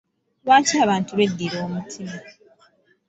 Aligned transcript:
Lwaki 0.43 0.75
abantu 0.85 1.11
b'eddira 1.17 1.57
omutima. 1.67 2.17